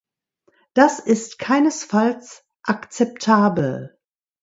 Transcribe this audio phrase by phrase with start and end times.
[0.73, 3.99] Das ist keinesfalls akzeptabel.